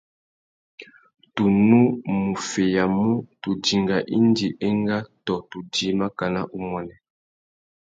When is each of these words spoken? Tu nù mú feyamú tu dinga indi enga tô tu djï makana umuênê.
Tu 1.35 1.45
nù 1.67 1.79
mú 2.15 2.31
feyamú 2.49 3.07
tu 3.41 3.49
dinga 3.63 3.97
indi 4.17 4.47
enga 4.67 4.97
tô 5.25 5.35
tu 5.49 5.57
djï 5.71 5.89
makana 6.01 6.41
umuênê. 6.57 6.95